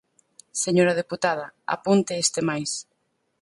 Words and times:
Señora 0.63 0.97
deputada, 1.01 1.45
apunte 1.75 2.13
este 2.23 2.41
máis. 2.49 2.71